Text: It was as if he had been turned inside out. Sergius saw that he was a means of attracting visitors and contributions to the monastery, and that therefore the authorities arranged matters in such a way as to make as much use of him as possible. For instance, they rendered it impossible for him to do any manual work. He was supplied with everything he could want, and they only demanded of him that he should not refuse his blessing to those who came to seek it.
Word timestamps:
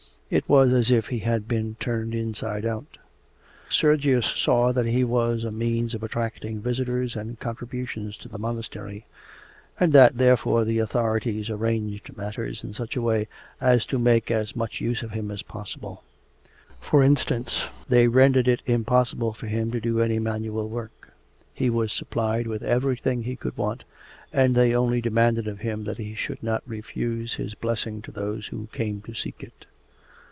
It 0.31 0.47
was 0.47 0.71
as 0.71 0.89
if 0.89 1.07
he 1.07 1.19
had 1.19 1.45
been 1.45 1.75
turned 1.77 2.15
inside 2.15 2.65
out. 2.65 2.97
Sergius 3.67 4.25
saw 4.25 4.71
that 4.71 4.85
he 4.85 5.03
was 5.03 5.43
a 5.43 5.51
means 5.51 5.93
of 5.93 6.03
attracting 6.03 6.61
visitors 6.61 7.17
and 7.17 7.37
contributions 7.37 8.15
to 8.19 8.29
the 8.29 8.39
monastery, 8.39 9.05
and 9.77 9.91
that 9.91 10.17
therefore 10.17 10.63
the 10.63 10.79
authorities 10.79 11.49
arranged 11.49 12.15
matters 12.15 12.63
in 12.63 12.73
such 12.73 12.95
a 12.95 13.01
way 13.01 13.27
as 13.59 13.85
to 13.87 13.99
make 13.99 14.31
as 14.31 14.55
much 14.55 14.79
use 14.79 15.03
of 15.03 15.11
him 15.11 15.31
as 15.31 15.41
possible. 15.43 16.01
For 16.79 17.03
instance, 17.03 17.65
they 17.89 18.07
rendered 18.07 18.47
it 18.47 18.61
impossible 18.65 19.33
for 19.33 19.47
him 19.47 19.69
to 19.71 19.81
do 19.81 19.99
any 19.99 20.17
manual 20.19 20.69
work. 20.69 21.11
He 21.53 21.69
was 21.69 21.91
supplied 21.91 22.47
with 22.47 22.63
everything 22.63 23.23
he 23.23 23.35
could 23.35 23.57
want, 23.57 23.83
and 24.31 24.55
they 24.55 24.73
only 24.73 25.01
demanded 25.01 25.45
of 25.49 25.59
him 25.59 25.83
that 25.83 25.97
he 25.97 26.15
should 26.15 26.41
not 26.41 26.63
refuse 26.65 27.33
his 27.33 27.53
blessing 27.53 28.01
to 28.03 28.11
those 28.11 28.47
who 28.47 28.67
came 28.71 29.01
to 29.01 29.13
seek 29.13 29.43
it. 29.43 29.65